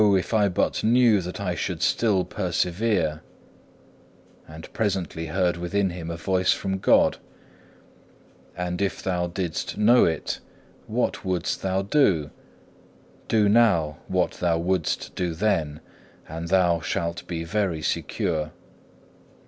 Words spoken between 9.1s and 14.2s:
didst know it, what wouldst thou do? Do now